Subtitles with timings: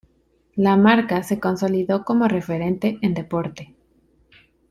[0.55, 3.75] La marca se consolidó como referente en deporte.